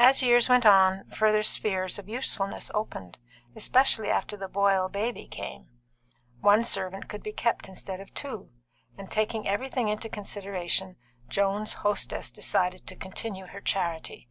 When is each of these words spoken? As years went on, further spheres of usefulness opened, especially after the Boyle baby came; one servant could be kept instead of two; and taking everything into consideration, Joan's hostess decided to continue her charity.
As 0.00 0.24
years 0.24 0.48
went 0.48 0.66
on, 0.66 1.08
further 1.10 1.44
spheres 1.44 1.96
of 1.96 2.08
usefulness 2.08 2.68
opened, 2.74 3.18
especially 3.54 4.10
after 4.10 4.36
the 4.36 4.48
Boyle 4.48 4.88
baby 4.88 5.28
came; 5.28 5.68
one 6.40 6.64
servant 6.64 7.08
could 7.08 7.22
be 7.22 7.30
kept 7.30 7.68
instead 7.68 8.00
of 8.00 8.12
two; 8.12 8.50
and 8.98 9.08
taking 9.08 9.46
everything 9.46 9.86
into 9.86 10.08
consideration, 10.08 10.96
Joan's 11.28 11.74
hostess 11.74 12.28
decided 12.32 12.88
to 12.88 12.96
continue 12.96 13.46
her 13.46 13.60
charity. 13.60 14.28